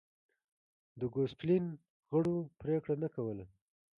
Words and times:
د 0.99 1.01
ګوسپلین 1.13 1.65
غړو 2.11 2.35
پرېکړه 2.59 2.95
نه 3.03 3.07
کوله. 3.15 3.45